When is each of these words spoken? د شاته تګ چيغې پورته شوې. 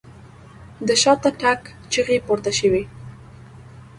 د 0.87 0.89
شاته 1.01 1.29
تګ 1.41 1.59
چيغې 1.91 2.17
پورته 2.25 2.51
شوې. 2.59 2.83